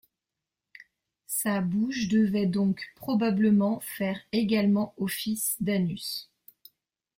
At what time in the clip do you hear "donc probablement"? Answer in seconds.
2.47-3.79